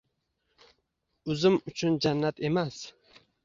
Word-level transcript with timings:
Uzim 1.35 1.59
uchun 1.73 2.01
jannat 2.07 2.43
emas 2.51 2.85